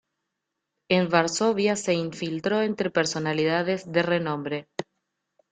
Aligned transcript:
En 0.89 1.09
Varsovia, 1.09 1.75
se 1.75 1.93
infiltró 1.93 2.63
entre 2.63 2.89
personalidades 2.89 3.91
de 3.91 4.01
renombre. 4.01 4.67